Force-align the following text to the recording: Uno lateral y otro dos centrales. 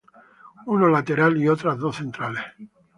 Uno 0.65 0.87
lateral 0.89 1.37
y 1.37 1.47
otro 1.47 1.75
dos 1.75 1.97
centrales. 1.97 2.43